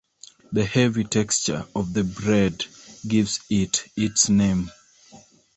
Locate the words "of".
1.75-1.93